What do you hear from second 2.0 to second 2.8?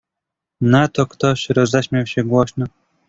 się głośno."